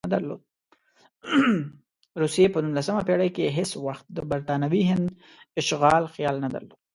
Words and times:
روسیې 2.21 2.47
په 2.53 2.59
نولسمه 2.65 3.01
پېړۍ 3.07 3.29
کې 3.35 3.53
هېڅ 3.57 3.71
وخت 3.87 4.05
د 4.11 4.17
برټانوي 4.31 4.83
هند 4.91 5.05
اشغال 5.59 6.03
خیال 6.13 6.35
نه 6.43 6.49
درلود. 6.53 6.79